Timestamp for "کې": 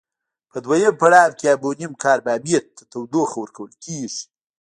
1.39-1.45